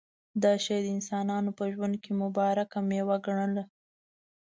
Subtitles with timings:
[0.43, 3.63] دا شی د انسانانو په ژوند کې مبارکه مېوه وګڼله.